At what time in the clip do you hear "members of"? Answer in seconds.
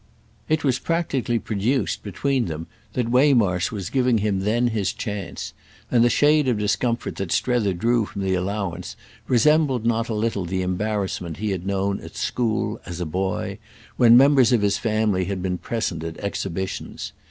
14.17-14.63